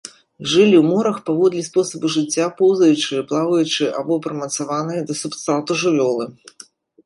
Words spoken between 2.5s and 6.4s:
поўзаючыя, плаваючыя або прымацаваныя да субстрату жывёлы.